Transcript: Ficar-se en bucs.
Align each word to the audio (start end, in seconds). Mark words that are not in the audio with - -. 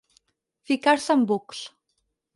Ficar-se 0.69 1.19
en 1.19 1.27
bucs. 1.33 1.63